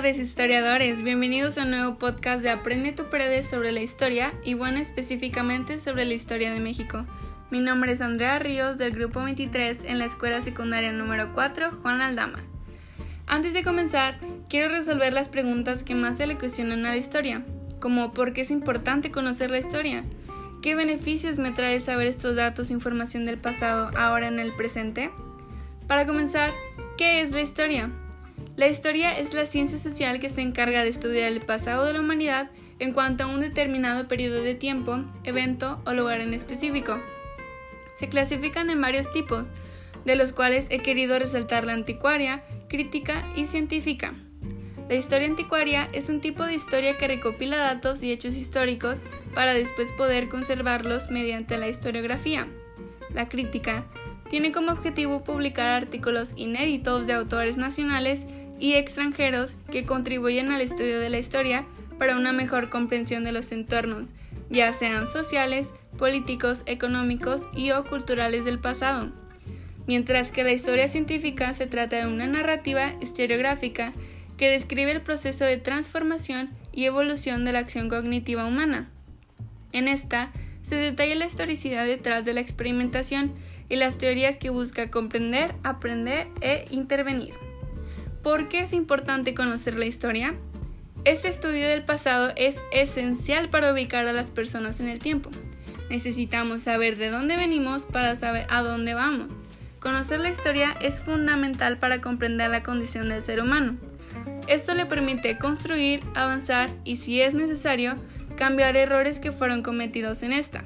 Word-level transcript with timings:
tardes 0.00 0.18
historiadores, 0.18 1.02
bienvenidos 1.02 1.58
a 1.58 1.64
un 1.64 1.72
nuevo 1.72 1.98
podcast 1.98 2.42
de 2.42 2.48
Aprende 2.48 2.92
tu 2.92 3.10
Paredes 3.10 3.46
sobre 3.46 3.70
la 3.70 3.82
historia 3.82 4.32
y 4.42 4.54
bueno 4.54 4.78
específicamente 4.78 5.78
sobre 5.78 6.06
la 6.06 6.14
historia 6.14 6.50
de 6.50 6.58
México. 6.58 7.04
Mi 7.50 7.60
nombre 7.60 7.92
es 7.92 8.00
Andrea 8.00 8.38
Ríos 8.38 8.78
del 8.78 8.92
grupo 8.92 9.22
23 9.22 9.84
en 9.84 9.98
la 9.98 10.06
escuela 10.06 10.40
secundaria 10.40 10.90
número 10.90 11.34
4 11.34 11.80
Juan 11.82 12.00
Aldama. 12.00 12.42
Antes 13.26 13.52
de 13.52 13.62
comenzar, 13.62 14.16
quiero 14.48 14.70
resolver 14.70 15.12
las 15.12 15.28
preguntas 15.28 15.82
que 15.82 15.94
más 15.94 16.16
se 16.16 16.26
le 16.26 16.38
cuestionan 16.38 16.86
a 16.86 16.92
la 16.92 16.96
historia, 16.96 17.44
como 17.78 18.14
¿por 18.14 18.32
qué 18.32 18.40
es 18.40 18.50
importante 18.50 19.10
conocer 19.10 19.50
la 19.50 19.58
historia? 19.58 20.02
¿Qué 20.62 20.74
beneficios 20.74 21.38
me 21.38 21.52
trae 21.52 21.78
saber 21.78 22.06
estos 22.06 22.36
datos 22.36 22.70
e 22.70 22.72
información 22.72 23.26
del 23.26 23.36
pasado 23.36 23.90
ahora 23.98 24.28
en 24.28 24.38
el 24.38 24.52
presente? 24.52 25.10
Para 25.86 26.06
comenzar, 26.06 26.54
¿qué 26.96 27.20
es 27.20 27.32
la 27.32 27.42
historia? 27.42 27.90
La 28.60 28.68
historia 28.68 29.18
es 29.18 29.32
la 29.32 29.46
ciencia 29.46 29.78
social 29.78 30.20
que 30.20 30.28
se 30.28 30.42
encarga 30.42 30.82
de 30.82 30.90
estudiar 30.90 31.32
el 31.32 31.40
pasado 31.40 31.86
de 31.86 31.94
la 31.94 32.00
humanidad 32.00 32.50
en 32.78 32.92
cuanto 32.92 33.24
a 33.24 33.26
un 33.26 33.40
determinado 33.40 34.06
periodo 34.06 34.42
de 34.42 34.54
tiempo, 34.54 35.02
evento 35.24 35.80
o 35.86 35.94
lugar 35.94 36.20
en 36.20 36.34
específico. 36.34 36.98
Se 37.94 38.10
clasifican 38.10 38.68
en 38.68 38.78
varios 38.78 39.10
tipos, 39.14 39.52
de 40.04 40.14
los 40.14 40.34
cuales 40.34 40.66
he 40.68 40.80
querido 40.80 41.18
resaltar 41.18 41.64
la 41.64 41.72
anticuaria, 41.72 42.44
crítica 42.68 43.24
y 43.34 43.46
científica. 43.46 44.12
La 44.90 44.96
historia 44.96 45.28
anticuaria 45.28 45.88
es 45.94 46.10
un 46.10 46.20
tipo 46.20 46.44
de 46.44 46.54
historia 46.54 46.98
que 46.98 47.08
recopila 47.08 47.56
datos 47.56 48.02
y 48.02 48.12
hechos 48.12 48.36
históricos 48.36 49.04
para 49.34 49.54
después 49.54 49.90
poder 49.92 50.28
conservarlos 50.28 51.10
mediante 51.10 51.56
la 51.56 51.68
historiografía. 51.70 52.46
La 53.14 53.26
crítica 53.26 53.86
tiene 54.28 54.52
como 54.52 54.70
objetivo 54.70 55.24
publicar 55.24 55.68
artículos 55.68 56.34
inéditos 56.36 57.06
de 57.06 57.14
autores 57.14 57.56
nacionales 57.56 58.26
y 58.60 58.74
extranjeros 58.74 59.56
que 59.72 59.84
contribuyen 59.84 60.52
al 60.52 60.60
estudio 60.60 61.00
de 61.00 61.10
la 61.10 61.18
historia 61.18 61.66
para 61.98 62.16
una 62.16 62.32
mejor 62.32 62.70
comprensión 62.70 63.24
de 63.24 63.32
los 63.32 63.50
entornos, 63.50 64.14
ya 64.50 64.72
sean 64.72 65.06
sociales, 65.06 65.72
políticos, 65.98 66.62
económicos 66.66 67.48
y 67.54 67.72
o 67.72 67.84
culturales 67.84 68.44
del 68.44 68.58
pasado. 68.58 69.10
Mientras 69.86 70.30
que 70.30 70.44
la 70.44 70.52
historia 70.52 70.88
científica 70.88 71.52
se 71.54 71.66
trata 71.66 71.96
de 71.96 72.06
una 72.06 72.26
narrativa 72.26 72.92
historiográfica 73.00 73.92
que 74.36 74.50
describe 74.50 74.92
el 74.92 75.00
proceso 75.00 75.44
de 75.44 75.56
transformación 75.56 76.50
y 76.72 76.84
evolución 76.84 77.44
de 77.44 77.52
la 77.52 77.58
acción 77.58 77.88
cognitiva 77.88 78.46
humana. 78.46 78.88
En 79.72 79.88
esta 79.88 80.32
se 80.62 80.76
detalla 80.76 81.14
la 81.14 81.26
historicidad 81.26 81.86
detrás 81.86 82.24
de 82.24 82.34
la 82.34 82.40
experimentación 82.40 83.32
y 83.68 83.76
las 83.76 83.98
teorías 83.98 84.38
que 84.38 84.50
busca 84.50 84.90
comprender, 84.90 85.54
aprender 85.62 86.28
e 86.40 86.66
intervenir. 86.70 87.34
¿Por 88.22 88.48
qué 88.48 88.60
es 88.60 88.74
importante 88.74 89.32
conocer 89.32 89.76
la 89.76 89.86
historia? 89.86 90.34
Este 91.06 91.28
estudio 91.28 91.66
del 91.66 91.82
pasado 91.82 92.34
es 92.36 92.58
esencial 92.70 93.48
para 93.48 93.72
ubicar 93.72 94.06
a 94.06 94.12
las 94.12 94.30
personas 94.30 94.78
en 94.78 94.88
el 94.88 94.98
tiempo. 94.98 95.30
Necesitamos 95.88 96.62
saber 96.62 96.98
de 96.98 97.08
dónde 97.08 97.38
venimos 97.38 97.86
para 97.86 98.14
saber 98.16 98.46
a 98.50 98.60
dónde 98.60 98.92
vamos. 98.92 99.32
Conocer 99.80 100.20
la 100.20 100.28
historia 100.28 100.76
es 100.82 101.00
fundamental 101.00 101.78
para 101.78 102.02
comprender 102.02 102.50
la 102.50 102.62
condición 102.62 103.08
del 103.08 103.22
ser 103.22 103.40
humano. 103.40 103.78
Esto 104.48 104.74
le 104.74 104.84
permite 104.84 105.38
construir, 105.38 106.02
avanzar 106.14 106.68
y, 106.84 106.98
si 106.98 107.22
es 107.22 107.32
necesario, 107.32 107.94
cambiar 108.36 108.76
errores 108.76 109.18
que 109.18 109.32
fueron 109.32 109.62
cometidos 109.62 110.22
en 110.22 110.32
esta. 110.32 110.64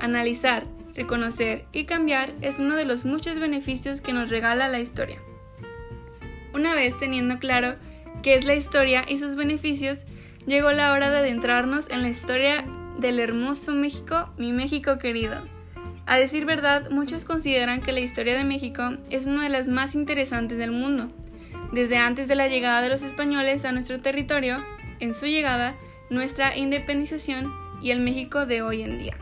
Analizar, 0.00 0.66
reconocer 0.94 1.64
y 1.72 1.84
cambiar 1.84 2.34
es 2.42 2.58
uno 2.58 2.76
de 2.76 2.84
los 2.84 3.06
muchos 3.06 3.40
beneficios 3.40 4.02
que 4.02 4.12
nos 4.12 4.28
regala 4.28 4.68
la 4.68 4.80
historia. 4.80 5.18
Una 6.54 6.74
vez 6.74 6.98
teniendo 6.98 7.38
claro 7.40 7.74
qué 8.22 8.34
es 8.34 8.44
la 8.44 8.54
historia 8.54 9.04
y 9.08 9.18
sus 9.18 9.34
beneficios, 9.34 10.06
llegó 10.46 10.70
la 10.70 10.92
hora 10.92 11.10
de 11.10 11.18
adentrarnos 11.18 11.90
en 11.90 12.02
la 12.02 12.08
historia 12.08 12.64
del 12.98 13.18
hermoso 13.18 13.72
México, 13.72 14.32
mi 14.38 14.52
México 14.52 14.98
querido. 14.98 15.42
A 16.06 16.16
decir 16.16 16.44
verdad, 16.44 16.90
muchos 16.90 17.24
consideran 17.24 17.80
que 17.80 17.92
la 17.92 18.00
historia 18.00 18.36
de 18.36 18.44
México 18.44 18.96
es 19.10 19.26
una 19.26 19.42
de 19.42 19.48
las 19.48 19.66
más 19.66 19.96
interesantes 19.96 20.56
del 20.58 20.70
mundo. 20.70 21.08
Desde 21.72 21.96
antes 21.96 22.28
de 22.28 22.36
la 22.36 22.46
llegada 22.46 22.82
de 22.82 22.90
los 22.90 23.02
españoles 23.02 23.64
a 23.64 23.72
nuestro 23.72 24.00
territorio, 24.00 24.58
en 25.00 25.12
su 25.12 25.26
llegada, 25.26 25.74
nuestra 26.08 26.56
independización 26.56 27.52
y 27.82 27.90
el 27.90 28.00
México 28.00 28.46
de 28.46 28.62
hoy 28.62 28.82
en 28.82 28.98
día. 28.98 29.16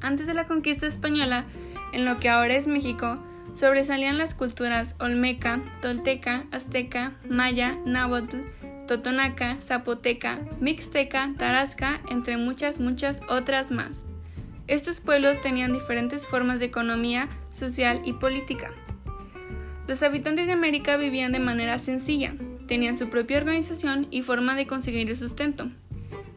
Antes 0.00 0.26
de 0.26 0.34
la 0.34 0.48
conquista 0.48 0.86
española, 0.86 1.44
en 1.92 2.04
lo 2.04 2.18
que 2.18 2.28
ahora 2.28 2.56
es 2.56 2.66
México, 2.66 3.22
sobresalían 3.58 4.18
las 4.18 4.34
culturas 4.34 4.94
olmeca, 5.00 5.60
tolteca, 5.82 6.44
azteca, 6.52 7.12
maya, 7.28 7.76
náhuatl, 7.84 8.38
totonaca, 8.86 9.56
zapoteca, 9.60 10.38
mixteca, 10.60 11.34
tarasca, 11.36 12.00
entre 12.08 12.36
muchas, 12.36 12.78
muchas 12.78 13.20
otras 13.28 13.72
más. 13.72 14.04
Estos 14.68 15.00
pueblos 15.00 15.40
tenían 15.40 15.72
diferentes 15.72 16.24
formas 16.24 16.60
de 16.60 16.66
economía, 16.66 17.28
social 17.50 18.02
y 18.04 18.12
política. 18.12 18.70
Los 19.88 20.04
habitantes 20.04 20.46
de 20.46 20.52
América 20.52 20.96
vivían 20.96 21.32
de 21.32 21.40
manera 21.40 21.80
sencilla, 21.80 22.34
tenían 22.68 22.94
su 22.94 23.08
propia 23.08 23.38
organización 23.38 24.06
y 24.12 24.22
forma 24.22 24.54
de 24.54 24.68
conseguir 24.68 25.10
el 25.10 25.16
sustento. 25.16 25.68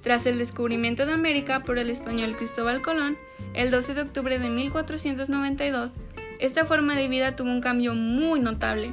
Tras 0.01 0.25
el 0.25 0.39
descubrimiento 0.39 1.05
de 1.05 1.13
América 1.13 1.63
por 1.63 1.77
el 1.77 1.91
español 1.91 2.35
Cristóbal 2.35 2.81
Colón, 2.81 3.17
el 3.53 3.69
12 3.69 3.93
de 3.93 4.01
octubre 4.01 4.39
de 4.39 4.49
1492, 4.49 5.99
esta 6.41 6.65
forma 6.65 6.95
de 6.95 7.07
vida 7.07 7.35
tuvo 7.35 7.51
un 7.51 7.61
cambio 7.61 7.93
muy 7.93 8.39
notable, 8.39 8.91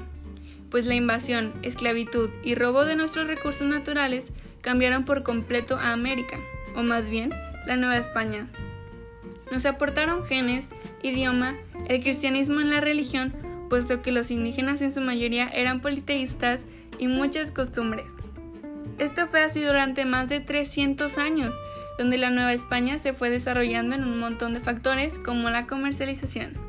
pues 0.71 0.85
la 0.85 0.95
invasión, 0.95 1.55
esclavitud 1.63 2.29
y 2.45 2.55
robo 2.55 2.85
de 2.85 2.95
nuestros 2.95 3.27
recursos 3.27 3.67
naturales 3.67 4.33
cambiaron 4.61 5.07
por 5.07 5.23
completo 5.23 5.79
a 5.79 5.93
América, 5.93 6.37
o 6.77 6.83
más 6.83 7.09
bien 7.09 7.31
la 7.67 7.77
Nueva 7.77 7.97
España. 7.97 8.47
Nos 9.51 9.65
aportaron 9.65 10.27
genes, 10.27 10.67
idioma, 11.03 11.57
el 11.89 12.03
cristianismo 12.03 12.61
en 12.61 12.69
la 12.69 12.83
religión, 12.83 13.33
puesto 13.71 14.03
que 14.03 14.13
los 14.13 14.31
indígenas 14.31 14.83
en 14.83 14.93
su 14.93 15.01
mayoría 15.01 15.49
eran 15.49 15.81
politeístas 15.81 16.67
y 16.99 17.09
muchas 17.09 17.51
costumbres. 17.51 18.05
Esto 18.99 19.27
fue 19.29 19.43
así 19.43 19.63
durante 19.63 20.05
más 20.05 20.29
de 20.29 20.41
300 20.41 21.17
años, 21.17 21.55
donde 21.97 22.19
la 22.19 22.29
Nueva 22.29 22.53
España 22.53 22.99
se 22.99 23.15
fue 23.15 23.31
desarrollando 23.31 23.95
en 23.95 24.05
un 24.05 24.19
montón 24.19 24.53
de 24.53 24.61
factores 24.61 25.19
como 25.19 25.49
la 25.49 25.67
comercialización. 25.67 26.68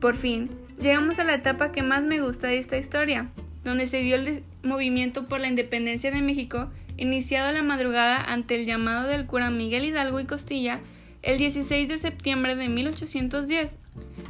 Por 0.00 0.16
fin, 0.16 0.48
llegamos 0.80 1.18
a 1.18 1.24
la 1.24 1.34
etapa 1.34 1.72
que 1.72 1.82
más 1.82 2.02
me 2.02 2.22
gusta 2.22 2.48
de 2.48 2.58
esta 2.58 2.78
historia, 2.78 3.28
donde 3.64 3.86
se 3.86 4.00
dio 4.00 4.16
el 4.16 4.42
movimiento 4.62 5.26
por 5.26 5.40
la 5.40 5.48
independencia 5.48 6.10
de 6.10 6.22
México, 6.22 6.70
iniciado 6.96 7.52
la 7.52 7.62
madrugada 7.62 8.18
ante 8.18 8.54
el 8.54 8.64
llamado 8.64 9.06
del 9.06 9.26
cura 9.26 9.50
Miguel 9.50 9.84
Hidalgo 9.84 10.18
y 10.18 10.24
Costilla 10.24 10.80
el 11.22 11.36
16 11.36 11.86
de 11.86 11.98
septiembre 11.98 12.56
de 12.56 12.70
1810. 12.70 13.78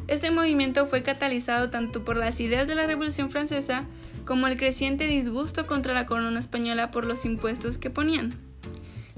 Este 0.08 0.32
movimiento 0.32 0.86
fue 0.86 1.04
catalizado 1.04 1.70
tanto 1.70 2.04
por 2.04 2.16
las 2.16 2.40
ideas 2.40 2.66
de 2.66 2.74
la 2.74 2.86
Revolución 2.86 3.30
Francesa 3.30 3.84
como 4.24 4.48
el 4.48 4.56
creciente 4.56 5.06
disgusto 5.06 5.68
contra 5.68 5.94
la 5.94 6.06
corona 6.06 6.40
española 6.40 6.90
por 6.90 7.04
los 7.04 7.24
impuestos 7.24 7.78
que 7.78 7.90
ponían. 7.90 8.34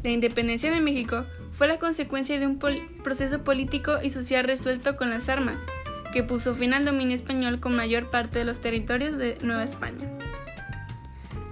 La 0.02 0.10
independencia 0.10 0.70
de 0.70 0.80
México 0.80 1.24
fue 1.52 1.66
la 1.66 1.78
consecuencia 1.78 2.38
de 2.38 2.46
un 2.46 2.58
proceso 2.58 3.42
político 3.42 3.92
y 4.02 4.10
social 4.10 4.44
resuelto 4.44 4.96
con 4.96 5.08
las 5.08 5.30
armas, 5.30 5.62
que 6.12 6.22
puso 6.22 6.54
fin 6.54 6.74
al 6.74 6.84
dominio 6.84 7.14
español 7.14 7.60
con 7.60 7.74
mayor 7.74 8.10
parte 8.10 8.38
de 8.38 8.44
los 8.44 8.60
territorios 8.60 9.16
de 9.16 9.38
Nueva 9.42 9.64
España. 9.64 10.08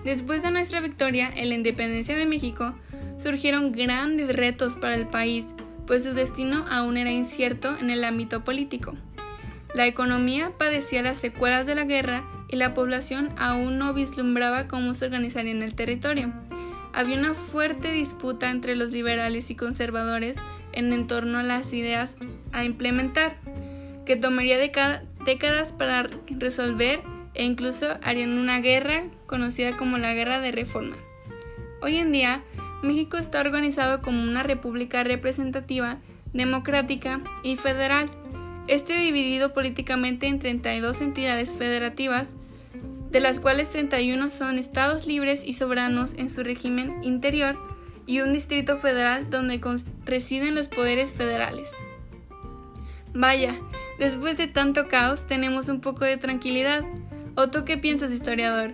Después 0.05 0.43
de 0.43 0.51
nuestra 0.51 0.81
victoria 0.81 1.31
en 1.35 1.49
la 1.49 1.55
independencia 1.55 2.17
de 2.17 2.27
México, 2.27 2.75
surgieron 3.19 3.73
grandes 3.73 4.35
retos 4.35 4.77
para 4.77 4.95
el 4.95 5.07
país, 5.07 5.55
pues 5.87 6.05
su 6.05 6.15
destino 6.15 6.65
aún 6.71 6.97
era 6.97 7.11
incierto 7.11 7.77
en 7.79 7.91
el 7.91 8.05
ámbito 8.05 8.45
político. 8.45 8.95
La 9.75 9.87
economía 9.87 10.53
padecía 10.57 11.03
las 11.03 11.19
secuelas 11.19 11.67
de 11.67 11.75
la 11.75 11.85
guerra 11.85 12.25
y 12.49 12.57
la 12.57 12.75
población 12.75 13.31
aún 13.37 13.79
no 13.79 13.95
vislumbraba 13.95 14.69
cómo 14.69 14.95
se 14.95 15.05
organizaría 15.05 15.53
en 15.53 15.63
el 15.63 15.75
territorio. 15.75 16.33
Había 16.93 17.19
una 17.19 17.35
fuerte 17.35 17.93
disputa 17.93 18.51
entre 18.51 18.75
los 18.75 18.91
liberales 18.91 19.51
y 19.51 19.55
conservadores 19.55 20.37
en 20.73 21.07
torno 21.07 21.39
a 21.39 21.43
las 21.43 21.73
ideas 21.73 22.17
a 22.53 22.65
implementar, 22.65 23.37
que 24.11 24.17
tomaría 24.17 24.59
décadas 24.59 25.71
para 25.71 26.11
resolver 26.31 27.01
e 27.33 27.45
incluso 27.45 27.87
harían 28.03 28.41
una 28.41 28.59
guerra 28.59 29.05
conocida 29.27 29.77
como 29.77 29.99
la 29.99 30.15
Guerra 30.15 30.41
de 30.41 30.51
Reforma. 30.51 30.97
Hoy 31.81 31.99
en 31.99 32.11
día, 32.11 32.43
México 32.83 33.19
está 33.19 33.39
organizado 33.39 34.03
como 34.03 34.21
una 34.21 34.43
república 34.43 35.05
representativa, 35.05 35.99
democrática 36.33 37.21
y 37.45 37.55
federal. 37.55 38.11
Este 38.67 38.95
dividido 38.95 39.53
políticamente 39.55 40.27
en 40.27 40.41
32 40.41 41.03
entidades 41.03 41.55
federativas, 41.55 42.35
de 43.13 43.21
las 43.21 43.39
cuales 43.39 43.71
31 43.71 44.29
son 44.31 44.59
estados 44.59 45.07
libres 45.07 45.45
y 45.45 45.53
soberanos 45.53 46.15
en 46.15 46.31
su 46.31 46.43
régimen 46.43 47.05
interior 47.05 47.57
y 48.09 48.23
un 48.23 48.33
distrito 48.33 48.77
federal 48.77 49.31
donde 49.31 49.61
residen 50.05 50.57
los 50.57 50.67
poderes 50.67 51.13
federales. 51.13 51.71
Vaya, 53.15 53.55
Después 54.01 54.39
de 54.39 54.47
tanto 54.47 54.89
caos 54.89 55.27
tenemos 55.27 55.69
un 55.69 55.83
poco 55.83 56.07
de 56.07 56.17
tranquilidad. 56.17 56.85
¿O 57.35 57.51
tú 57.51 57.67
qué 57.67 57.77
piensas, 57.77 58.11
historiador? 58.11 58.73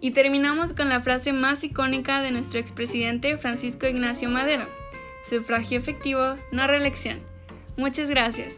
Y 0.00 0.12
terminamos 0.12 0.72
con 0.72 0.88
la 0.88 1.00
frase 1.00 1.32
más 1.32 1.64
icónica 1.64 2.22
de 2.22 2.30
nuestro 2.30 2.60
expresidente 2.60 3.36
Francisco 3.36 3.88
Ignacio 3.88 4.30
Madero. 4.30 4.66
Sufragio 5.28 5.78
efectivo, 5.78 6.36
no 6.52 6.66
reelección. 6.68 7.18
Muchas 7.76 8.08
gracias. 8.08 8.54